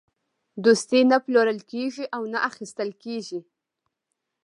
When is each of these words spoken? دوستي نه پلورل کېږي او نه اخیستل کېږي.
دوستي 0.63 0.99
نه 1.11 1.17
پلورل 1.25 1.59
کېږي 1.71 2.05
او 2.15 2.21
نه 2.33 2.39
اخیستل 2.49 2.89
کېږي. 3.03 3.39